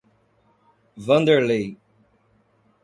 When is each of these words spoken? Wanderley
Wanderley 1.05 1.77